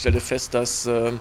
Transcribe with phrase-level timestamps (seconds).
[0.00, 1.12] stelle fest, dass äh,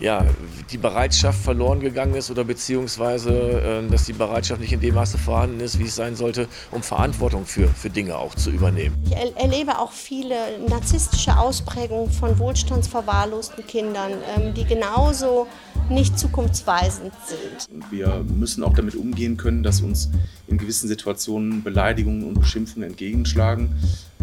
[0.00, 0.24] ja,
[0.70, 5.18] die Bereitschaft verloren gegangen ist oder beziehungsweise, äh, dass die Bereitschaft nicht in dem Maße
[5.18, 8.96] vorhanden ist, wie es sein sollte, um Verantwortung für, für Dinge auch zu übernehmen.
[9.06, 10.36] Ich er erlebe auch viele
[10.68, 15.46] narzisstische Ausprägungen von wohlstandsverwahrlosten Kindern, ähm, die genauso
[15.88, 17.90] nicht zukunftsweisend sind.
[17.90, 20.10] Wir müssen auch damit umgehen können, dass uns
[20.46, 23.74] in gewissen Situationen Beleidigungen und Beschimpfungen entgegenschlagen.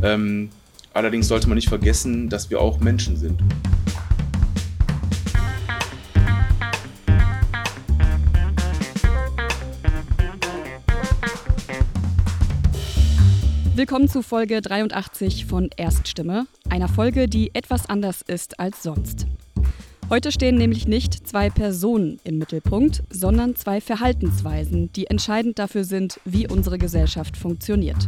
[0.03, 0.49] Ähm,
[0.95, 3.39] allerdings sollte man nicht vergessen, dass wir auch Menschen sind.
[13.75, 19.27] Willkommen zu Folge 83 von Erststimme, einer Folge, die etwas anders ist als sonst.
[20.09, 26.21] Heute stehen nämlich nicht zwei Personen im Mittelpunkt, sondern zwei Verhaltensweisen, die entscheidend dafür sind,
[26.23, 28.07] wie unsere Gesellschaft funktioniert.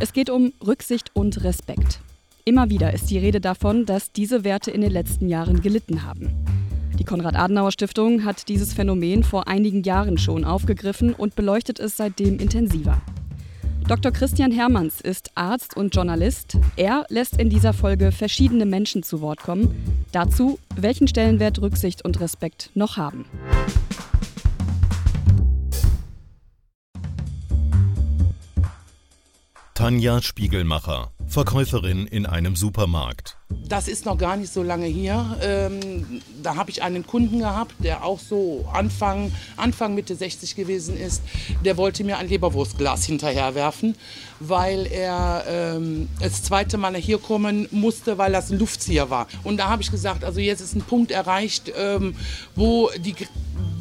[0.00, 2.00] Es geht um Rücksicht und Respekt.
[2.48, 6.32] Immer wieder ist die Rede davon, dass diese Werte in den letzten Jahren gelitten haben.
[6.98, 13.02] Die Konrad-Adenauer-Stiftung hat dieses Phänomen vor einigen Jahren schon aufgegriffen und beleuchtet es seitdem intensiver.
[13.86, 14.12] Dr.
[14.12, 16.56] Christian Hermanns ist Arzt und Journalist.
[16.76, 19.74] Er lässt in dieser Folge verschiedene Menschen zu Wort kommen.
[20.12, 23.26] Dazu, welchen Stellenwert Rücksicht und Respekt noch haben.
[29.74, 33.36] Tanja Spiegelmacher, Verkäuferin in einem Supermarkt.
[33.50, 35.36] Das ist noch gar nicht so lange hier.
[35.42, 40.96] Ähm, da habe ich einen Kunden gehabt, der auch so Anfang, Anfang Mitte 60 gewesen
[40.96, 41.22] ist.
[41.64, 43.94] Der wollte mir ein Leberwurstglas hinterherwerfen,
[44.40, 49.26] weil er ähm, das zweite Mal hier kommen musste, weil das ein Luftzieher war.
[49.44, 52.16] Und da habe ich gesagt, also jetzt ist ein Punkt erreicht, ähm,
[52.56, 53.14] wo, die,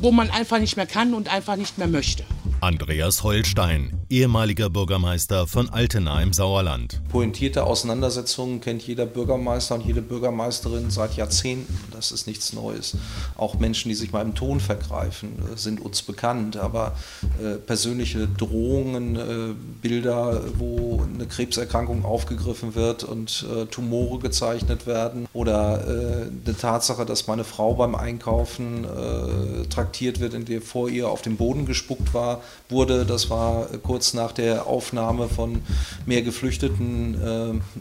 [0.01, 2.25] wo man einfach nicht mehr kann und einfach nicht mehr möchte.
[2.59, 7.03] Andreas Holstein, ehemaliger Bürgermeister von Altena im Sauerland.
[7.37, 11.77] Pointierte Auseinandersetzungen kennt jeder Bürgermeister und jede Bürgermeisterin seit Jahrzehnten.
[11.91, 12.97] Das ist nichts Neues.
[13.35, 16.57] Auch Menschen, die sich mal im Ton vergreifen, äh, sind uns bekannt.
[16.57, 16.95] Aber
[17.39, 19.53] äh, persönliche Drohungen, äh,
[19.83, 27.05] Bilder, wo eine Krebserkrankung aufgegriffen wird und äh, Tumore gezeichnet werden oder äh, eine Tatsache,
[27.05, 31.67] dass meine Frau beim Einkaufen äh, traktiert wird, in der vor ihr auf den Boden
[31.67, 33.05] gespuckt war, wurde.
[33.05, 35.61] Das war kurz nach der Aufnahme von
[36.07, 37.26] mehr Geflüchteten äh,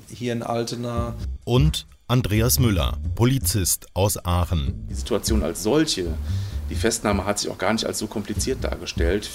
[0.08, 1.14] hier in Altena.
[1.44, 4.86] Und Andreas Müller, Polizist aus Aachen.
[4.88, 6.06] Die Situation als solche,
[6.70, 9.28] die Festnahme hat sich auch gar nicht als so kompliziert dargestellt.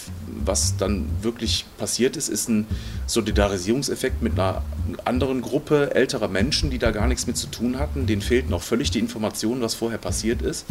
[0.44, 2.68] Was dann wirklich passiert ist, ist ein
[3.08, 4.62] Solidarisierungseffekt mit einer
[5.06, 8.06] anderen Gruppe älterer Menschen, die da gar nichts mit zu tun hatten.
[8.06, 10.66] Denen fehlt noch völlig die Information, was vorher passiert ist.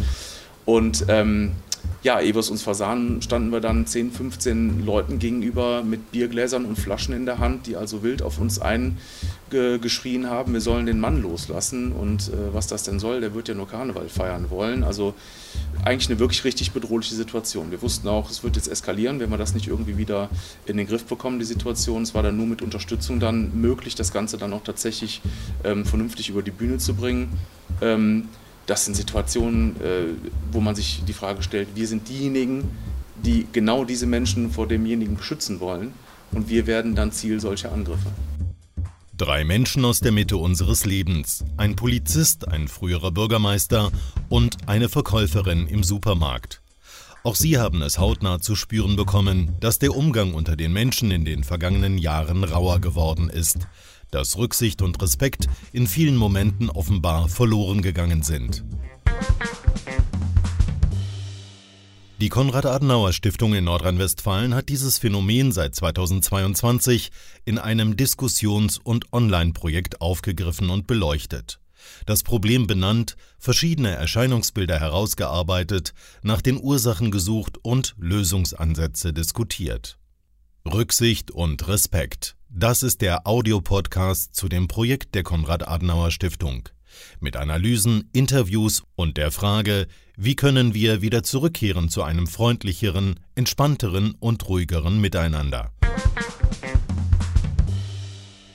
[0.65, 1.53] Und ähm,
[2.03, 7.13] ja, es uns versahen, standen wir dann 10, 15 Leuten gegenüber mit Biergläsern und Flaschen
[7.13, 11.91] in der Hand, die also wild auf uns eingeschrien haben, wir sollen den Mann loslassen
[11.91, 14.83] und äh, was das denn soll, der wird ja nur Karneval feiern wollen.
[14.83, 15.13] Also
[15.85, 17.69] eigentlich eine wirklich richtig bedrohliche Situation.
[17.69, 20.29] Wir wussten auch, es wird jetzt eskalieren, wenn wir das nicht irgendwie wieder
[20.65, 22.01] in den Griff bekommen, die Situation.
[22.01, 25.21] Es war dann nur mit Unterstützung dann möglich, das Ganze dann auch tatsächlich
[25.63, 27.37] ähm, vernünftig über die Bühne zu bringen.
[27.81, 28.27] Ähm,
[28.65, 30.03] das sind Situationen, äh,
[30.51, 32.69] wo man sich die Frage stellt, wir sind diejenigen,
[33.23, 35.93] die genau diese Menschen vor demjenigen beschützen wollen
[36.31, 38.11] und wir werden dann Ziel solcher Angriffe.
[39.17, 41.43] Drei Menschen aus der Mitte unseres Lebens.
[41.57, 43.91] Ein Polizist, ein früherer Bürgermeister
[44.29, 46.61] und eine Verkäuferin im Supermarkt.
[47.23, 51.23] Auch sie haben es hautnah zu spüren bekommen, dass der Umgang unter den Menschen in
[51.23, 53.67] den vergangenen Jahren rauer geworden ist
[54.11, 58.63] dass Rücksicht und Respekt in vielen Momenten offenbar verloren gegangen sind.
[62.21, 67.09] Die Konrad-Adenauer-Stiftung in Nordrhein-Westfalen hat dieses Phänomen seit 2022
[67.45, 71.59] in einem Diskussions- und Online-Projekt aufgegriffen und beleuchtet.
[72.05, 79.97] Das Problem benannt, verschiedene Erscheinungsbilder herausgearbeitet, nach den Ursachen gesucht und Lösungsansätze diskutiert.
[80.63, 82.35] Rücksicht und Respekt.
[82.53, 86.67] Das ist der Audiopodcast zu dem Projekt der Konrad-Adenauer-Stiftung.
[87.21, 89.87] Mit Analysen, Interviews und der Frage,
[90.17, 95.71] wie können wir wieder zurückkehren zu einem freundlicheren, entspannteren und ruhigeren Miteinander.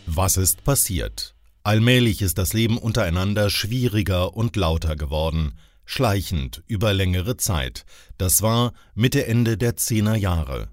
[0.05, 1.35] Was ist passiert?
[1.62, 7.87] Allmählich ist das Leben untereinander schwieriger und lauter geworden, schleichend über längere Zeit.
[8.19, 10.69] Das war Mitte Ende der Zehner Jahre.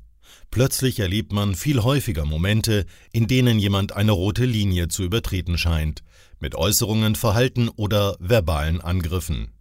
[0.54, 6.04] Plötzlich erlebt man viel häufiger Momente, in denen jemand eine rote Linie zu übertreten scheint,
[6.40, 9.52] mit Äußerungen, Verhalten oder verbalen Angriffen.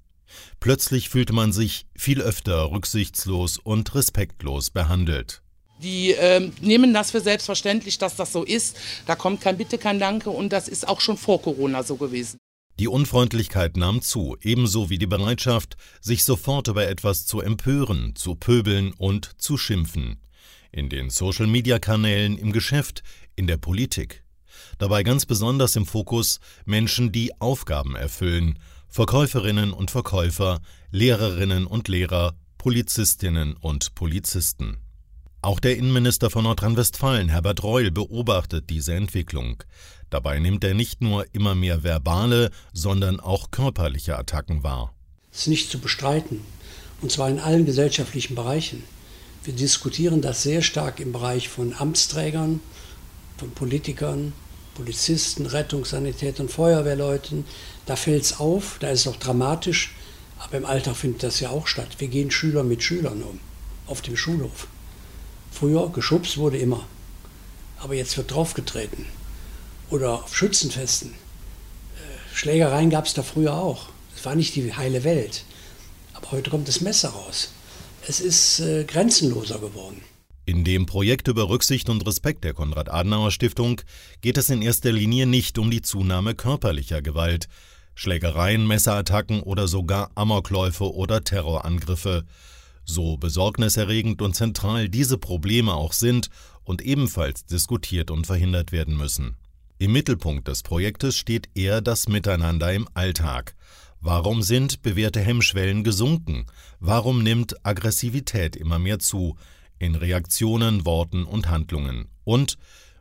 [0.60, 5.40] Plötzlich fühlt man sich viel öfter rücksichtslos und respektlos behandelt.
[5.82, 8.76] Die ähm, nehmen das für selbstverständlich, dass das so ist.
[9.06, 12.36] Da kommt kein Bitte, kein Danke und das ist auch schon vor Corona so gewesen.
[12.78, 18.34] Die Unfreundlichkeit nahm zu, ebenso wie die Bereitschaft, sich sofort über etwas zu empören, zu
[18.34, 20.18] pöbeln und zu schimpfen.
[20.72, 23.02] In den Social-Media-Kanälen, im Geschäft,
[23.36, 24.24] in der Politik.
[24.78, 28.58] Dabei ganz besonders im Fokus Menschen, die Aufgaben erfüllen,
[28.88, 30.60] Verkäuferinnen und Verkäufer,
[30.90, 34.78] Lehrerinnen und Lehrer, Polizistinnen und Polizisten.
[35.42, 39.62] Auch der Innenminister von Nordrhein-Westfalen, Herbert Reul, beobachtet diese Entwicklung.
[40.08, 44.94] Dabei nimmt er nicht nur immer mehr verbale, sondern auch körperliche Attacken wahr.
[45.32, 46.40] Es ist nicht zu bestreiten,
[47.02, 48.84] und zwar in allen gesellschaftlichen Bereichen.
[49.44, 52.60] Wir diskutieren das sehr stark im Bereich von Amtsträgern,
[53.38, 54.32] von Politikern,
[54.76, 57.44] Polizisten, Rettungssanitätern, Feuerwehrleuten.
[57.86, 59.96] Da fällt es auf, da ist es auch dramatisch,
[60.38, 61.88] aber im Alltag findet das ja auch statt.
[61.98, 63.40] Wir gehen Schüler mit Schülern um,
[63.88, 64.68] auf dem Schulhof.
[65.50, 66.86] Früher geschubst wurde immer,
[67.80, 69.06] aber jetzt wird draufgetreten.
[69.90, 71.10] Oder auf Schützenfesten.
[71.10, 73.88] Äh, Schlägereien gab es da früher auch.
[74.16, 75.44] Es war nicht die heile Welt.
[76.14, 77.50] Aber heute kommt das Messer raus.
[78.06, 80.02] Es ist äh, grenzenloser geworden.
[80.44, 83.80] In dem Projekt über Rücksicht und Respekt der Konrad-Adenauer-Stiftung
[84.20, 87.46] geht es in erster Linie nicht um die Zunahme körperlicher Gewalt,
[87.94, 92.24] Schlägereien, Messerattacken oder sogar Amokläufe oder Terrorangriffe.
[92.84, 96.28] So besorgniserregend und zentral diese Probleme auch sind
[96.64, 99.36] und ebenfalls diskutiert und verhindert werden müssen.
[99.78, 103.54] Im Mittelpunkt des Projektes steht eher das Miteinander im Alltag.
[104.04, 106.46] Warum sind bewährte Hemmschwellen gesunken?
[106.80, 109.36] Warum nimmt Aggressivität immer mehr zu?
[109.78, 112.08] In Reaktionen, Worten und Handlungen.
[112.24, 112.58] Und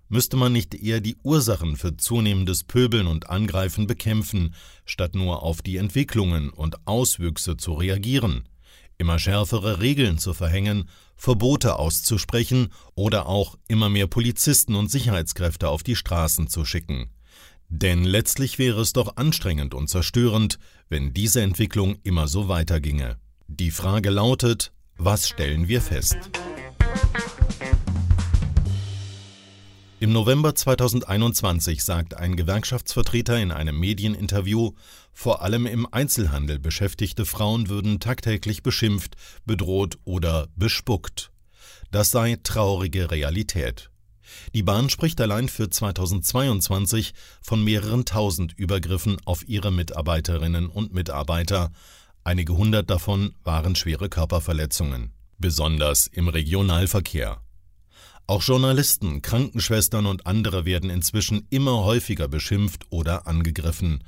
[0.09, 4.53] müsste man nicht eher die Ursachen für zunehmendes Pöbeln und Angreifen bekämpfen,
[4.85, 8.47] statt nur auf die Entwicklungen und Auswüchse zu reagieren?
[8.99, 15.81] immer schärfere Regeln zu verhängen, Verbote auszusprechen oder auch immer mehr Polizisten und Sicherheitskräfte auf
[15.81, 17.09] die Straßen zu schicken.
[17.73, 20.59] Denn letztlich wäre es doch anstrengend und zerstörend,
[20.89, 23.15] wenn diese Entwicklung immer so weiterginge.
[23.47, 26.17] Die Frage lautet, was stellen wir fest?
[30.01, 34.71] Im November 2021 sagt ein Gewerkschaftsvertreter in einem Medieninterview,
[35.13, 39.15] vor allem im Einzelhandel beschäftigte Frauen würden tagtäglich beschimpft,
[39.45, 41.31] bedroht oder bespuckt.
[41.89, 43.90] Das sei traurige Realität.
[44.53, 51.71] Die Bahn spricht allein für 2022 von mehreren tausend Übergriffen auf ihre Mitarbeiterinnen und Mitarbeiter.
[52.23, 57.41] Einige hundert davon waren schwere Körperverletzungen, besonders im Regionalverkehr.
[58.27, 64.03] Auch Journalisten, Krankenschwestern und andere werden inzwischen immer häufiger beschimpft oder angegriffen.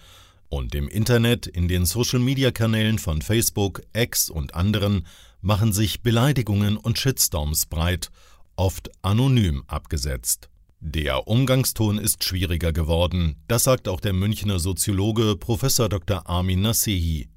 [0.48, 5.08] Und im Internet, in den Social-Media-Kanälen von Facebook, X und anderen
[5.42, 8.12] machen sich Beleidigungen und Shitstorms breit,
[8.56, 10.50] oft anonym abgesetzt.
[10.80, 15.62] Der Umgangston ist schwieriger geworden, das sagt auch der Münchner Soziologe Prof.
[15.62, 16.28] Dr.
[16.28, 17.30] Armin Nasehi.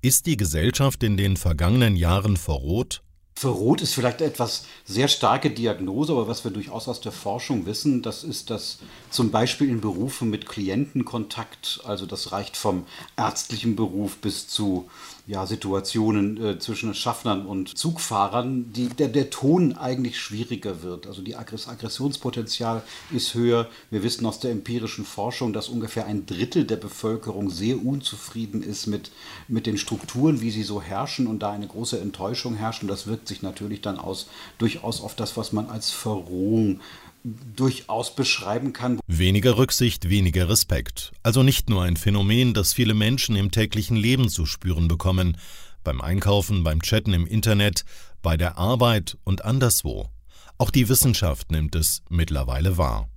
[0.00, 3.02] Ist die Gesellschaft in den vergangenen Jahren verroht?
[3.36, 8.00] Verrot ist vielleicht etwas sehr starke Diagnose, aber was wir durchaus aus der Forschung wissen,
[8.00, 8.78] das ist, dass
[9.10, 14.88] zum Beispiel in Berufen mit Klientenkontakt, also das reicht vom ärztlichen Beruf bis zu
[15.26, 21.06] ja, Situationen äh, zwischen Schaffnern und Zugfahrern, die, der, der Ton eigentlich schwieriger wird.
[21.06, 23.68] Also die Aggress Aggressionspotenzial ist höher.
[23.90, 28.86] Wir wissen aus der empirischen Forschung, dass ungefähr ein Drittel der Bevölkerung sehr unzufrieden ist
[28.86, 29.10] mit,
[29.48, 32.82] mit den Strukturen, wie sie so herrschen und da eine große Enttäuschung herrscht.
[32.82, 34.26] Und das wirkt sich natürlich dann aus,
[34.58, 36.80] durchaus auf das, was man als Verrohung
[37.24, 39.00] durchaus beschreiben kann.
[39.06, 41.12] Weniger Rücksicht, weniger Respekt.
[41.22, 45.38] Also nicht nur ein Phänomen, das viele Menschen im täglichen Leben zu spüren bekommen,
[45.82, 47.84] beim Einkaufen, beim Chatten im Internet,
[48.22, 50.10] bei der Arbeit und anderswo.
[50.58, 53.08] Auch die Wissenschaft nimmt es mittlerweile wahr.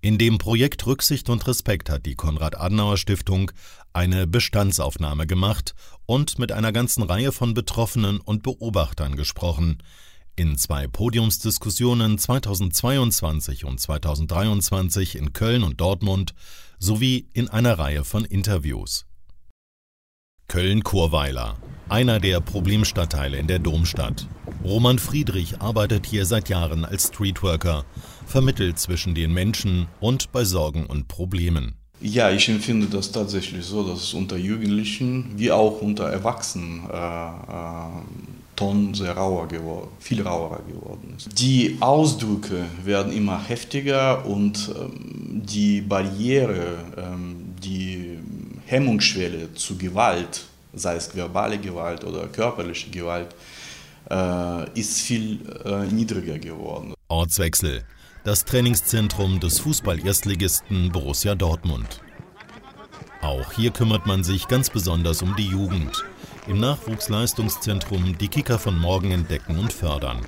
[0.00, 3.52] In dem Projekt Rücksicht und Respekt hat die Konrad-Adenauer-Stiftung
[3.92, 5.76] eine Bestandsaufnahme gemacht
[6.06, 9.78] und mit einer ganzen Reihe von Betroffenen und Beobachtern gesprochen,
[10.36, 16.34] in zwei Podiumsdiskussionen 2022 und 2023 in Köln und Dortmund
[16.78, 19.06] sowie in einer Reihe von Interviews.
[20.48, 21.56] Köln-Churweiler,
[21.88, 24.26] einer der Problemstadtteile in der Domstadt.
[24.64, 27.84] Roman Friedrich arbeitet hier seit Jahren als Streetworker,
[28.26, 31.76] vermittelt zwischen den Menschen und bei Sorgen und Problemen.
[32.02, 36.96] Ja, ich empfinde das tatsächlich so, dass es unter Jugendlichen wie auch unter Erwachsenen äh,
[36.96, 38.02] äh,
[38.62, 41.38] Ton sehr rauer geworden, viel rauer geworden ist.
[41.38, 48.18] Die Ausdrücke werden immer heftiger und ähm, die Barriere, ähm, die
[48.66, 53.34] Hemmungsschwelle zu Gewalt, sei es verbale Gewalt oder körperliche Gewalt,
[54.08, 56.94] äh, ist viel äh, niedriger geworden.
[57.08, 57.82] Ortswechsel.
[58.24, 62.00] Das Trainingszentrum des Fußball-Erstligisten Borussia Dortmund.
[63.22, 66.04] Auch hier kümmert man sich ganz besonders um die Jugend.
[66.48, 70.26] Im Nachwuchsleistungszentrum die Kicker von morgen entdecken und fördern.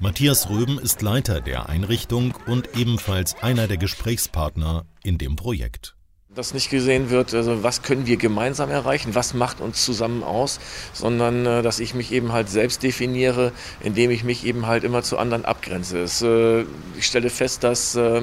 [0.00, 5.94] Matthias Röben ist Leiter der Einrichtung und ebenfalls einer der Gesprächspartner in dem Projekt.
[6.34, 10.60] Dass nicht gesehen wird, also was können wir gemeinsam erreichen, was macht uns zusammen aus,
[10.94, 15.02] sondern äh, dass ich mich eben halt selbst definiere, indem ich mich eben halt immer
[15.02, 16.04] zu anderen abgrenze.
[16.24, 16.64] Äh,
[16.98, 18.22] ich stelle fest, dass äh,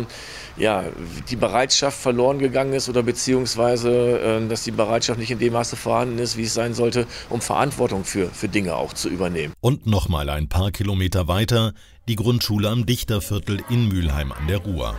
[0.58, 0.86] ja,
[1.30, 5.76] die Bereitschaft verloren gegangen ist oder beziehungsweise, äh, dass die Bereitschaft nicht in dem Maße
[5.76, 9.54] vorhanden ist, wie es sein sollte, um Verantwortung für, für Dinge auch zu übernehmen.
[9.62, 11.74] Und nochmal ein paar Kilometer weiter
[12.08, 14.96] die Grundschule am Dichterviertel in Mülheim an der Ruhr.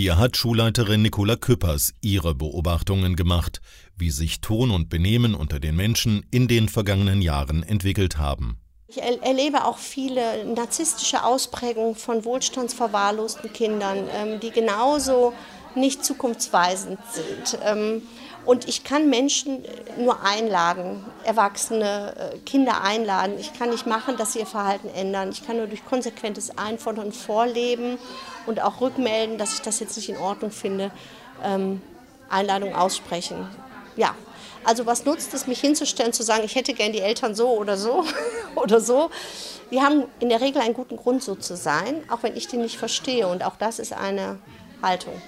[0.00, 3.60] Hier hat Schulleiterin Nicola Küppers ihre Beobachtungen gemacht,
[3.96, 8.60] wie sich Ton und Benehmen unter den Menschen in den vergangenen Jahren entwickelt haben.
[8.86, 15.32] Ich erlebe auch viele narzisstische Ausprägungen von wohlstandsverwahrlosten Kindern, ähm, die genauso
[15.74, 17.58] nicht zukunftsweisend sind.
[18.48, 19.62] Und ich kann Menschen
[19.98, 23.34] nur einladen, Erwachsene, äh, Kinder einladen.
[23.38, 25.28] Ich kann nicht machen, dass sie ihr Verhalten ändern.
[25.28, 27.98] Ich kann nur durch konsequentes Einfordern, Vorleben
[28.46, 30.90] und auch rückmelden, dass ich das jetzt nicht in Ordnung finde,
[31.44, 31.82] ähm,
[32.30, 33.46] Einladung aussprechen.
[33.96, 34.14] Ja,
[34.64, 37.76] also was nutzt es, mich hinzustellen, zu sagen, ich hätte gern die Eltern so oder
[37.76, 38.06] so
[38.54, 39.10] oder so.
[39.70, 42.62] Die haben in der Regel einen guten Grund, so zu sein, auch wenn ich den
[42.62, 43.28] nicht verstehe.
[43.28, 44.38] Und auch das ist eine
[44.82, 45.20] Haltung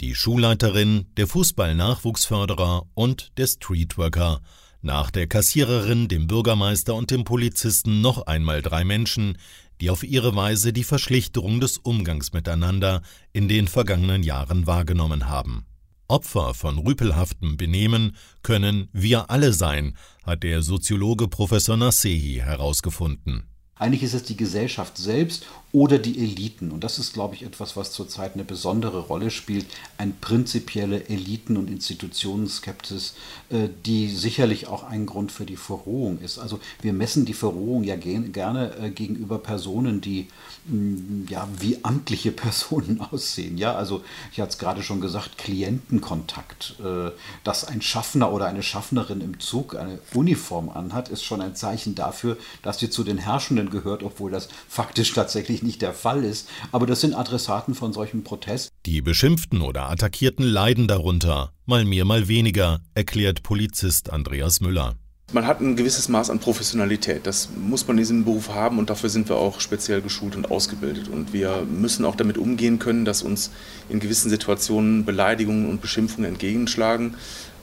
[0.00, 4.40] die Schulleiterin, der Fußball-Nachwuchsförderer und der Streetworker.
[4.80, 9.38] Nach der Kassiererin, dem Bürgermeister und dem Polizisten noch einmal drei Menschen,
[9.80, 15.66] die auf ihre Weise die Verschlichterung des Umgangs miteinander in den vergangenen Jahren wahrgenommen haben.
[16.08, 23.51] Opfer von rüpelhaftem Benehmen können wir alle sein, hat der Soziologe Professor Nasehi herausgefunden.
[23.82, 26.70] Eigentlich ist es die Gesellschaft selbst oder die Eliten.
[26.70, 29.66] Und das ist, glaube ich, etwas, was zurzeit eine besondere Rolle spielt.
[29.96, 33.14] Ein prinzipielle Eliten- und Institutionenskepsis,
[33.48, 36.38] äh, die sicherlich auch ein Grund für die Verrohung ist.
[36.38, 40.28] Also wir messen die Verrohung ja gerne äh, gegenüber Personen, die
[40.66, 43.56] mm, ja wie amtliche Personen aussehen.
[43.56, 46.76] Ja, also ich hatte es gerade schon gesagt, Klientenkontakt.
[46.84, 47.10] Äh,
[47.44, 51.94] dass ein Schaffner oder eine Schaffnerin im Zug eine Uniform anhat, ist schon ein Zeichen
[51.96, 56.48] dafür, dass sie zu den Herrschenden gehört, obwohl das faktisch tatsächlich nicht der Fall ist,
[56.70, 58.72] aber das sind Adressaten von solchen Protesten.
[58.86, 64.94] Die Beschimpften oder Attackierten leiden darunter, mal mehr, mal weniger, erklärt Polizist Andreas Müller.
[65.32, 67.26] Man hat ein gewisses Maß an Professionalität.
[67.26, 70.50] Das muss man in diesem Beruf haben und dafür sind wir auch speziell geschult und
[70.50, 71.08] ausgebildet.
[71.08, 73.50] Und wir müssen auch damit umgehen können, dass uns
[73.88, 77.14] in gewissen Situationen Beleidigungen und Beschimpfungen entgegenschlagen.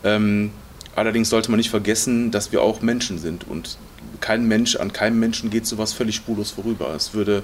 [0.03, 0.51] Ähm,
[0.95, 3.77] allerdings sollte man nicht vergessen, dass wir auch Menschen sind und
[4.19, 6.93] kein Mensch, an keinem Menschen geht sowas völlig spurlos vorüber.
[6.93, 7.43] Es würde,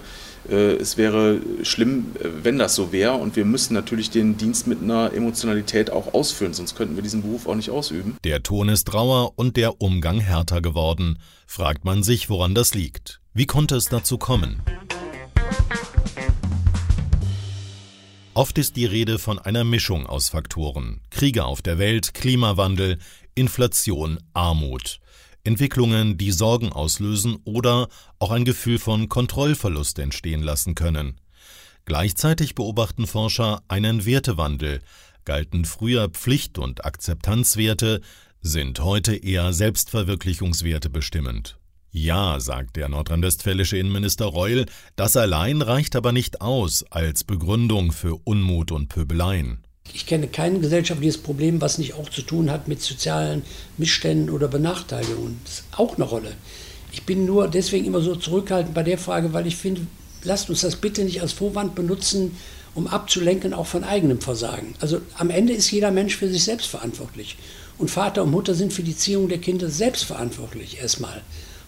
[0.50, 3.14] äh, es wäre schlimm, äh, wenn das so wäre.
[3.14, 7.22] Und wir müssen natürlich den Dienst mit einer Emotionalität auch ausfüllen, sonst könnten wir diesen
[7.22, 8.18] Beruf auch nicht ausüben.
[8.24, 11.20] Der Ton ist rauer und der Umgang härter geworden.
[11.48, 13.22] Fragt man sich, woran das liegt.
[13.34, 14.62] Wie konnte es dazu kommen?
[18.34, 21.00] Oft ist die Rede von einer Mischung aus Faktoren.
[21.10, 22.98] Kriege auf der Welt, Klimawandel,
[23.36, 25.00] Inflation, Armut.
[25.44, 31.20] Entwicklungen, die Sorgen auslösen oder auch ein Gefühl von Kontrollverlust entstehen lassen können.
[31.86, 34.82] Gleichzeitig beobachten Forscher einen Wertewandel.
[35.26, 38.02] Galten früher Pflicht- und Akzeptanzwerte,
[38.42, 41.58] sind heute eher Selbstverwirklichungswerte bestimmend.
[41.92, 44.66] Ja, sagt der nordrhein-westfälische Innenminister Reul,
[44.96, 49.65] das allein reicht aber nicht aus als Begründung für Unmut und Pöbeleien.
[49.94, 53.44] Ich kenne kein gesellschaftliches Problem, was nicht auch zu tun hat mit sozialen
[53.78, 55.40] Missständen oder Benachteiligungen.
[55.44, 56.34] Das ist auch eine Rolle.
[56.92, 59.82] Ich bin nur deswegen immer so zurückhaltend bei der Frage, weil ich finde,
[60.24, 62.38] lasst uns das bitte nicht als Vorwand benutzen,
[62.74, 64.76] um abzulenken auch von eigenem Versagen.
[64.80, 67.38] Also am Ende ist jeder Mensch für sich selbst verantwortlich.
[67.78, 71.22] Und Vater und Mutter sind für die Ziehung der Kinder selbst verantwortlich erstmal.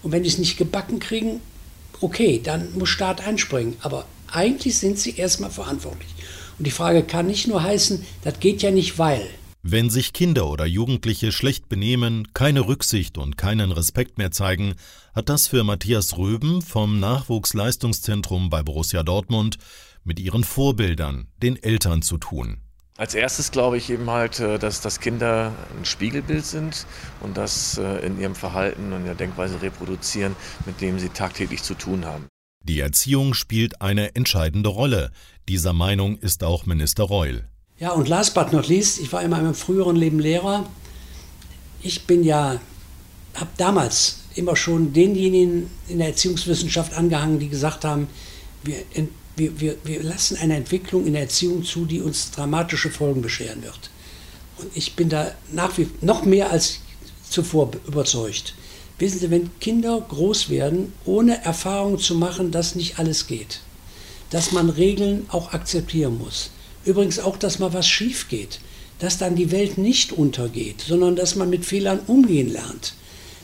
[0.04, 1.42] Und wenn die es nicht gebacken kriegen,
[2.02, 3.76] okay, dann muss Staat einspringen.
[3.82, 6.10] Aber eigentlich sind sie erstmal verantwortlich.
[6.58, 9.28] Und die Frage kann nicht nur heißen, das geht ja nicht, weil.
[9.64, 14.76] Wenn sich Kinder oder Jugendliche schlecht benehmen, keine Rücksicht und keinen Respekt mehr zeigen,
[15.14, 19.58] hat das für Matthias Röben vom Nachwuchsleistungszentrum bei Borussia Dortmund
[20.04, 22.62] mit ihren Vorbildern, den Eltern zu tun.
[22.98, 26.88] Als erstes glaube ich eben halt, äh, dass, dass Kinder ein Spiegelbild sind
[27.20, 30.36] und das äh, in ihrem Verhalten und der Denkweise reproduzieren,
[30.66, 32.28] mit dem sie tagtäglich zu tun haben.
[32.68, 35.12] Die Erziehung spielt eine entscheidende Rolle.
[35.48, 37.46] Dieser Meinung ist auch Minister Reul.
[37.80, 40.68] Ja, und last but not least, ich war in meinem früheren Leben Lehrer.
[41.82, 42.60] Ich bin ja,
[43.36, 48.08] habe damals immer schon denjenigen in der Erziehungswissenschaft angehangen, die gesagt haben,
[48.64, 48.84] wir
[49.38, 53.64] wir, wir, wir lassen eine Entwicklung in der Erziehung zu, die uns dramatische Folgen bescheren
[53.64, 53.92] wird.
[54.58, 56.80] Und ich bin da nach wie noch mehr als
[57.30, 58.56] zuvor überzeugt.
[59.00, 63.60] Wissen Sie, wenn Kinder groß werden, ohne Erfahrung zu machen, dass nicht alles geht,
[64.32, 66.50] dass man Regeln auch akzeptieren muss,
[66.84, 68.60] übrigens auch, dass mal was schief geht,
[69.00, 72.96] dass dann die Welt nicht untergeht, sondern dass man mit Fehlern umgehen lernt,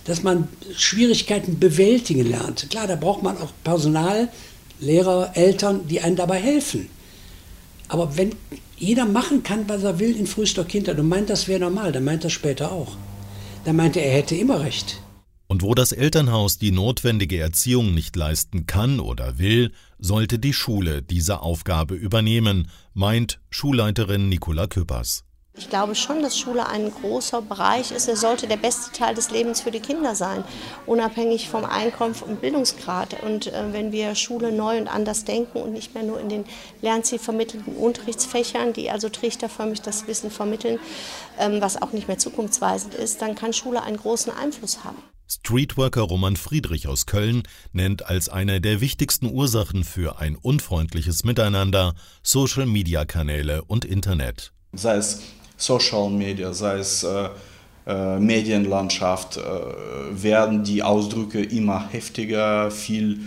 [0.06, 2.70] dass man Schwierigkeiten bewältigen lernt.
[2.72, 4.30] Klar, da braucht man auch Personal,
[4.80, 6.90] Lehrer, Eltern, die einem dabei helfen.
[7.88, 8.32] Aber wenn
[8.78, 12.04] jeder machen kann, was er will in frühester Kindheit und meint, das wäre normal, dann
[12.04, 12.98] meint das später auch.
[13.66, 15.03] Dann meinte er, er hätte immer recht.
[15.54, 21.04] Und wo das Elternhaus die notwendige Erziehung nicht leisten kann oder will, sollte die Schule
[21.04, 25.26] diese Aufgabe übernehmen, meint Schulleiterin Nicola Küppers.
[25.56, 28.08] Ich glaube schon, dass Schule ein großer Bereich ist.
[28.08, 30.44] Er sollte der beste Teil des Lebens für die Kinder sein,
[30.88, 33.22] unabhängig vom Einkommen und Bildungsgrad.
[33.22, 36.46] Und äh, wenn wir Schule neu und anders denken und nicht mehr nur in den
[36.82, 40.80] lernzielvermittelnden Unterrichtsfächern, die also trichterförmig das Wissen vermitteln,
[41.38, 44.98] ähm, was auch nicht mehr zukunftsweisend ist, dann kann Schule einen großen Einfluss haben.
[45.36, 51.96] Streetworker Roman Friedrich aus Köln nennt als eine der wichtigsten Ursachen für ein unfreundliches Miteinander
[52.22, 54.54] Social-Media-Kanäle und Internet.
[54.74, 55.22] Sei es
[55.58, 57.30] Social Media, sei es äh,
[57.88, 59.42] äh, Medienlandschaft, äh,
[60.12, 63.22] werden die Ausdrücke immer heftiger, viel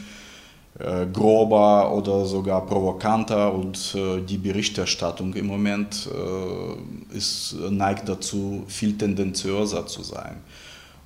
[0.78, 8.64] äh, grober oder sogar provokanter und äh, die Berichterstattung im Moment äh, ist, neigt dazu,
[8.68, 10.36] viel tendenziöser zu sein.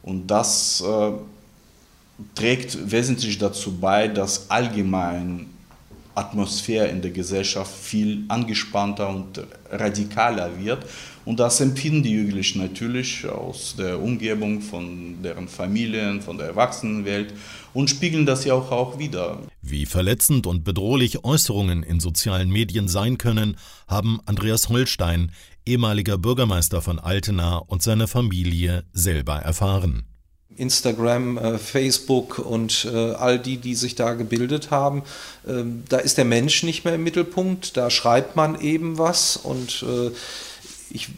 [0.02, 0.82] Und das
[2.34, 5.46] trägt wesentlich dazu bei, dass allgemein
[6.14, 10.84] Atmosphäre in der Gesellschaft viel angespannter und radikaler wird.
[11.24, 17.32] Und das empfinden die Jugendlichen natürlich aus der Umgebung, von deren Familien, von der Erwachsenenwelt
[17.72, 19.38] und spiegeln das ja auch, auch wieder.
[19.62, 25.30] Wie verletzend und bedrohlich Äußerungen in sozialen Medien sein können, haben Andreas Holstein,
[25.70, 30.04] ehemaliger Bürgermeister von Altena und seine Familie selber erfahren.
[30.56, 35.02] Instagram, äh, Facebook und äh, all die, die sich da gebildet haben,
[35.46, 39.84] äh, da ist der Mensch nicht mehr im Mittelpunkt, da schreibt man eben was und
[39.88, 40.10] äh,
[40.92, 41.08] ich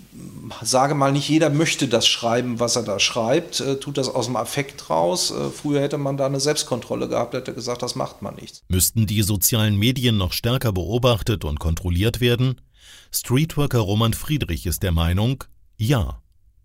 [0.62, 4.36] sage mal, nicht jeder möchte das schreiben, was er da schreibt, tut das aus dem
[4.36, 5.32] Affekt raus.
[5.54, 8.62] Früher hätte man da eine Selbstkontrolle gehabt, hätte gesagt, das macht man nicht.
[8.68, 12.56] Müssten die sozialen Medien noch stärker beobachtet und kontrolliert werden?
[13.12, 15.44] Streetworker Roman Friedrich ist der Meinung,
[15.76, 16.20] ja.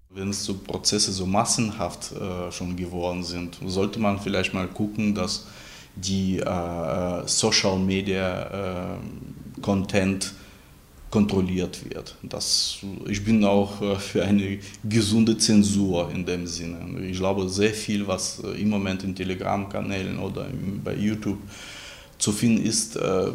[0.09, 5.45] Wenn so Prozesse so massenhaft äh, schon geworden sind, sollte man vielleicht mal gucken, dass
[5.95, 10.33] die äh, Social Media äh, Content
[11.09, 12.15] kontrolliert wird.
[12.23, 12.77] Das,
[13.07, 17.01] ich bin auch äh, für eine gesunde Zensur in dem Sinne.
[17.05, 20.47] Ich glaube, sehr viel, was äh, im Moment in Telegram-Kanälen oder
[20.83, 21.39] bei YouTube
[22.17, 23.31] zu finden ist, äh,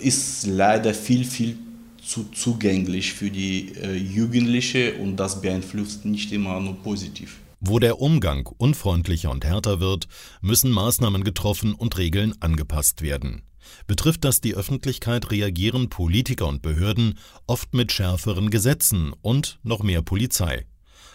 [0.00, 1.58] ist leider viel, viel
[2.04, 3.72] zu zugänglich für die
[4.14, 7.38] Jugendliche und das beeinflusst nicht immer nur positiv.
[7.60, 10.06] Wo der Umgang unfreundlicher und härter wird,
[10.40, 13.42] müssen Maßnahmen getroffen und Regeln angepasst werden.
[13.86, 20.02] Betrifft das die Öffentlichkeit, reagieren Politiker und Behörden oft mit schärferen Gesetzen und noch mehr
[20.02, 20.66] Polizei.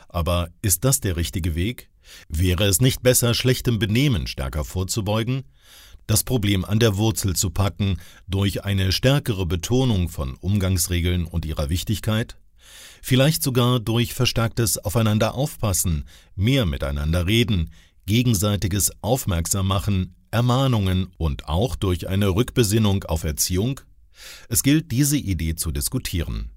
[0.09, 1.89] Aber ist das der richtige Weg?
[2.27, 5.43] Wäre es nicht besser, schlechtem Benehmen stärker vorzubeugen?
[6.12, 7.95] Das Problem an der Wurzel zu packen
[8.28, 12.36] durch eine stärkere Betonung von Umgangsregeln und ihrer Wichtigkeit?
[13.02, 16.04] Vielleicht sogar durch verstärktes Aufeinander aufpassen,
[16.36, 17.71] mehr miteinander reden,
[18.08, 23.80] gegenseitiges Aufmerksam machen, Ermahnungen und auch durch eine Rückbesinnung auf Erziehung?
[24.50, 26.52] Es gilt, diese Idee zu diskutieren.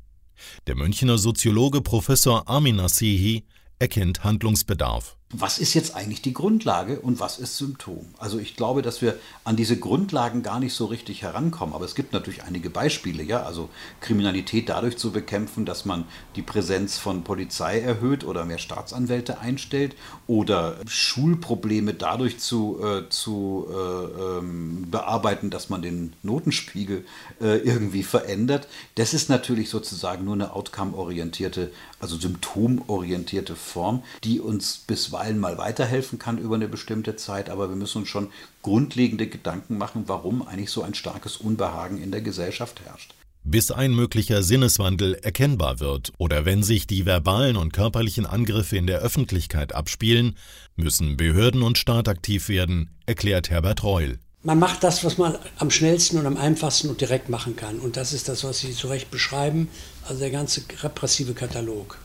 [0.66, 3.44] Der Münchner Soziologe Professor Armin Nasehi
[3.78, 8.06] erkennt Handlungsbedarf was ist jetzt eigentlich die Grundlage und was ist Symptom?
[8.18, 11.74] Also ich glaube, dass wir an diese Grundlagen gar nicht so richtig herankommen.
[11.74, 13.42] Aber es gibt natürlich einige Beispiele, ja.
[13.42, 13.68] Also
[14.00, 16.04] Kriminalität dadurch zu bekämpfen, dass man
[16.36, 19.96] die Präsenz von Polizei erhöht oder mehr Staatsanwälte einstellt
[20.28, 27.04] oder Schulprobleme dadurch zu, äh, zu äh, ähm, bearbeiten, dass man den Notenspiegel
[27.40, 28.68] äh, irgendwie verändert.
[28.94, 35.56] Das ist natürlich sozusagen nur eine outcome-orientierte, also symptomorientierte Form, die uns bisweilen allen mal
[35.56, 38.28] weiterhelfen kann über eine bestimmte Zeit, aber wir müssen uns schon
[38.60, 43.14] grundlegende Gedanken machen, warum eigentlich so ein starkes Unbehagen in der Gesellschaft herrscht.
[43.42, 48.86] Bis ein möglicher Sinneswandel erkennbar wird oder wenn sich die verbalen und körperlichen Angriffe in
[48.86, 50.36] der Öffentlichkeit abspielen,
[50.76, 54.18] müssen Behörden und Staat aktiv werden, erklärt Herbert Reul.
[54.42, 57.78] Man macht das, was man am schnellsten und am einfachsten und direkt machen kann.
[57.78, 59.68] Und das ist das, was Sie zu Recht beschreiben,
[60.06, 61.98] also der ganze repressive Katalog.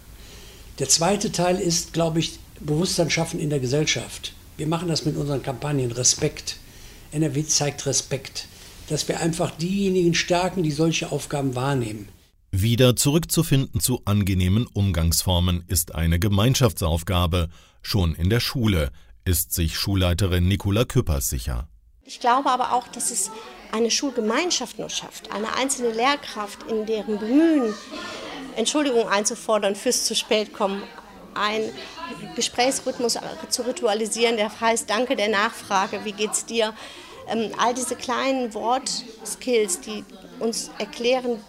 [0.80, 4.34] Der zweite Teil ist, glaube ich, Bewusstsein schaffen in der Gesellschaft.
[4.58, 6.58] Wir machen das mit unseren Kampagnen Respekt.
[7.12, 8.48] NRW zeigt Respekt.
[8.90, 12.10] dass wir einfach diejenigen stärken, die solche Aufgaben wahrnehmen.
[12.52, 17.50] Wieder zurückzufinden zu angenehmen Umgangsformen ist eine Gemeinschaftsaufgabe.
[17.84, 18.92] Schon in der Schule
[19.26, 21.68] ist sich Schulleiterin Nicola Küppers sicher.
[22.04, 23.30] Ich glaube aber auch, dass es
[23.72, 27.72] eine Schulgemeinschaft nur schafft, eine einzelne Lehrkraft in deren Bemühen,
[28.56, 30.82] Entschuldigung einzufordern fürs zu spät kommen,
[31.36, 31.62] ein
[32.36, 33.18] Gesprächsrhythmus
[33.50, 36.74] zu ritualisieren, der heißt Danke der Nachfrage, wie geht's dir?
[37.28, 40.04] Ähm, all diese kleinen Wortskills, die
[40.40, 41.40] uns erklären,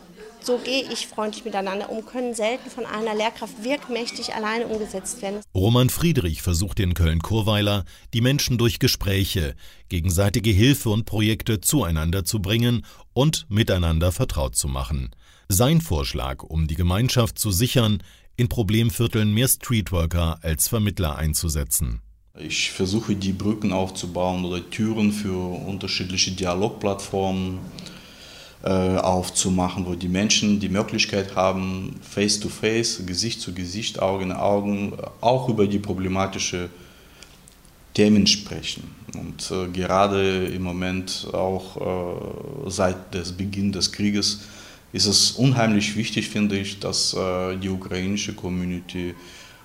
[0.43, 5.40] so gehe ich freundlich miteinander um, können selten von einer Lehrkraft wirkmächtig alleine umgesetzt werden.
[5.55, 9.55] Roman Friedrich versucht in Köln-Kurweiler, die Menschen durch Gespräche,
[9.88, 15.11] gegenseitige Hilfe und Projekte zueinander zu bringen und miteinander vertraut zu machen.
[15.49, 18.03] Sein Vorschlag, um die Gemeinschaft zu sichern,
[18.40, 22.00] in Problemvierteln mehr Streetworker als Vermittler einzusetzen.
[22.38, 25.37] Ich versuche die Brücken aufzubauen oder Türen für
[25.68, 27.59] unterschiedliche Dialogplattformen
[28.62, 34.24] äh, aufzumachen, wo die Menschen die Möglichkeit haben, face to face, Gesicht zu Gesicht, Auge
[34.24, 36.70] in Augen, auch über die problematische
[37.92, 38.85] Themen sprechen.
[39.12, 44.40] Und äh, gerade im Moment auch äh, seit des Beginn des Krieges
[44.92, 49.14] ist es unheimlich wichtig, finde ich, dass äh, die ukrainische Community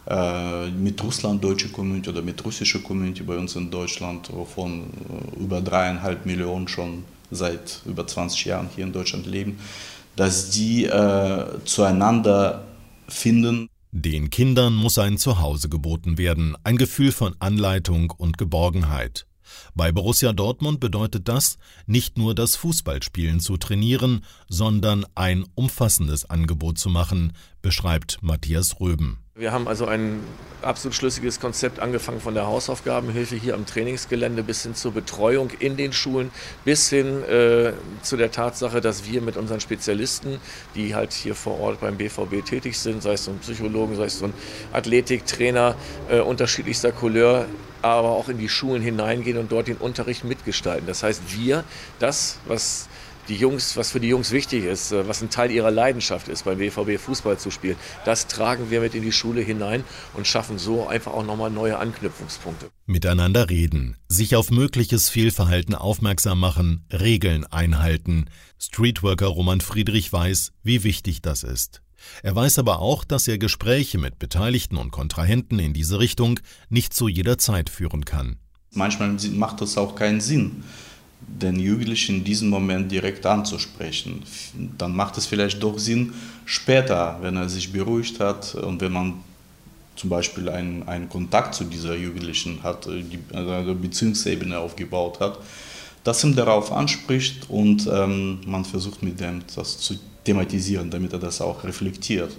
[0.08, 5.62] äh, mit russlanddeutsche Community oder mit russischer Community bei uns in Deutschland, wovon äh, über
[5.62, 9.58] dreieinhalb Millionen schon seit über 20 Jahren hier in Deutschland leben,
[10.16, 12.66] dass die äh, zueinander
[13.08, 13.68] finden.
[13.92, 19.26] Den Kindern muss ein Zuhause geboten werden, ein Gefühl von Anleitung und Geborgenheit.
[19.74, 26.78] Bei Borussia Dortmund bedeutet das, nicht nur das Fußballspielen zu trainieren, sondern ein umfassendes Angebot
[26.78, 29.20] zu machen, beschreibt Matthias Röben.
[29.38, 30.22] Wir haben also ein
[30.62, 35.76] absolut schlüssiges Konzept angefangen von der Hausaufgabenhilfe hier am Trainingsgelände bis hin zur Betreuung in
[35.76, 36.32] den Schulen,
[36.64, 40.40] bis hin äh, zu der Tatsache, dass wir mit unseren Spezialisten,
[40.74, 44.06] die halt hier vor Ort beim BVB tätig sind, sei es so ein Psychologen, sei
[44.06, 44.34] es so ein
[44.72, 45.76] Athletiktrainer
[46.10, 47.46] äh, unterschiedlichster Couleur,
[47.86, 50.88] aber auch in die Schulen hineingehen und dort den Unterricht mitgestalten.
[50.88, 51.64] Das heißt, wir,
[52.00, 52.90] das, was
[53.28, 56.46] die Jungs, was für die Jungs wichtig ist, äh, was ein Teil ihrer Leidenschaft ist,
[56.46, 60.58] beim BVB Fußball zu spielen, das tragen wir mit in die Schule hinein und schaffen
[60.58, 62.70] so einfach auch nochmal neue Anknüpfungspunkte.
[62.86, 68.30] Miteinander reden, sich auf mögliches Fehlverhalten aufmerksam machen, Regeln einhalten.
[68.60, 71.82] Streetworker Roman Friedrich weiß, wie wichtig das ist.
[72.24, 76.40] Er weiß aber auch, dass er Gespräche mit Beteiligten und Kontrahenten in diese Richtung
[76.70, 78.38] nicht zu jeder Zeit führen kann.
[78.72, 80.64] Manchmal macht das auch keinen Sinn
[81.28, 84.24] den Jugendlichen in diesem Moment direkt anzusprechen.
[84.78, 86.14] Dann macht es vielleicht doch Sinn,
[86.46, 89.14] später, wenn er sich beruhigt hat und wenn man
[89.96, 95.40] zum Beispiel einen, einen Kontakt zu dieser Jugendlichen hat, die, also eine Beziehungsebene aufgebaut hat,
[96.04, 101.20] dass ihm darauf anspricht und ähm, man versucht mit dem das zu thematisieren, damit er
[101.20, 102.36] das auch reflektiert.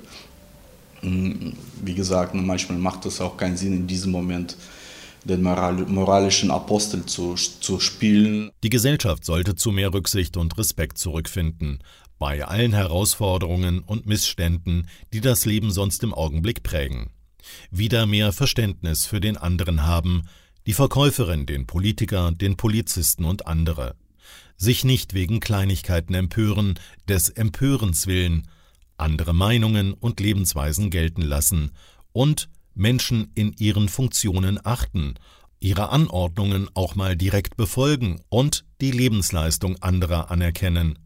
[1.01, 4.57] Hm, wie gesagt, manchmal macht es auch keinen Sinn in diesem Moment
[5.25, 8.51] den moralischen Apostel zu, zu spielen.
[8.63, 11.81] Die Gesellschaft sollte zu mehr Rücksicht und Respekt zurückfinden,
[12.19, 17.11] bei allen Herausforderungen und Missständen, die das Leben sonst im Augenblick prägen.
[17.71, 20.23] Wieder mehr Verständnis für den anderen haben,
[20.67, 23.95] die Verkäuferin, den Politiker, den Polizisten und andere.
[24.57, 28.49] Sich nicht wegen Kleinigkeiten empören, des Empörens willen,
[28.97, 31.73] andere Meinungen und Lebensweisen gelten lassen
[32.13, 35.15] und Menschen in ihren Funktionen achten,
[35.61, 40.99] ihre Anordnungen auch mal direkt befolgen und die Lebensleistung anderer anerkennen.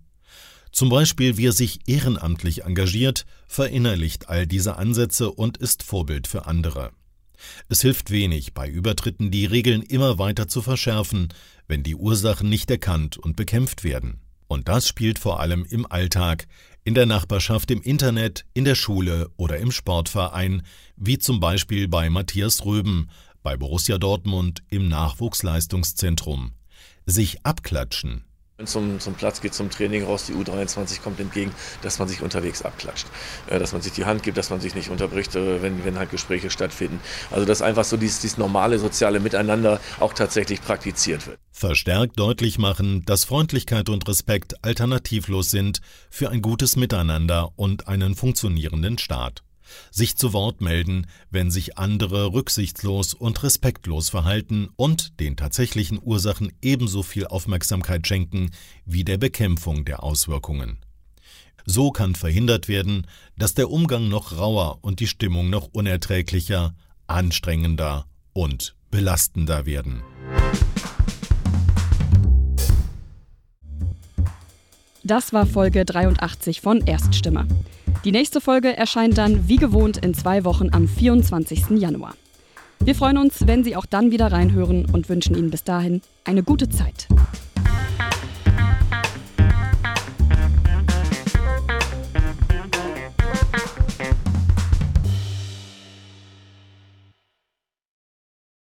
[0.73, 6.93] Zum Beispiel, wer sich ehrenamtlich engagiert, verinnerlicht all diese Ansätze und ist Vorbild für andere.
[7.69, 11.29] Es hilft wenig, bei Übertritten die Regeln immer weiter zu verschärfen,
[11.69, 14.21] wenn die Ursachen nicht erkannt und bekämpft werden.
[14.49, 16.49] Und das spielt vor allem im Alltag,
[16.83, 20.63] in der Nachbarschaft, im Internet, in der Schule oder im Sportverein,
[20.97, 23.11] wie zum Beispiel bei Matthias Röben,
[23.43, 26.53] bei Borussia Dortmund im Nachwuchsleistungszentrum.
[27.07, 28.25] Sich abklatschen,
[28.67, 32.63] zum, zum Platz geht, zum Training raus, die U23 kommt entgegen, dass man sich unterwegs
[32.63, 33.07] abklatscht.
[33.47, 35.99] Äh, dass man sich die Hand gibt, dass man sich nicht unterbricht, äh, wenn, wenn
[35.99, 37.01] halt Gespräche stattfinden.
[37.31, 41.39] Also dass einfach so dieses, dieses normale soziale Miteinander auch tatsächlich praktiziert wird.
[41.53, 48.15] Verstärkt deutlich machen, dass Freundlichkeit und Respekt alternativlos sind für ein gutes Miteinander und einen
[48.15, 49.43] funktionierenden Staat
[49.91, 56.53] sich zu Wort melden, wenn sich andere rücksichtslos und respektlos verhalten und den tatsächlichen Ursachen
[56.63, 58.51] ebenso viel Aufmerksamkeit schenken
[58.85, 60.79] wie der Bekämpfung der Auswirkungen.
[61.67, 63.07] So kann verhindert werden,
[63.37, 66.75] dass der Umgang noch rauer und die Stimmung noch unerträglicher,
[67.07, 70.03] anstrengender und belastender werden.
[75.03, 77.49] Das war Folge 83 von Erststimme.
[78.05, 81.73] Die nächste Folge erscheint dann wie gewohnt in zwei Wochen am 24.
[81.73, 82.15] Januar.
[82.83, 86.43] Wir freuen uns, wenn Sie auch dann wieder reinhören und wünschen Ihnen bis dahin eine
[86.43, 87.09] gute Zeit.